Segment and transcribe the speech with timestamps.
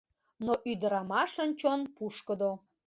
[0.45, 2.51] Но ӱдырамашын чон пушкыдо.